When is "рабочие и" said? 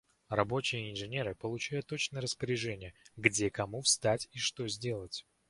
0.29-0.91